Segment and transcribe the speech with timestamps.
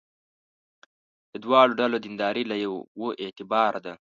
[1.31, 3.93] د دواړو ډلو دینداري له یوه اعتباره ده.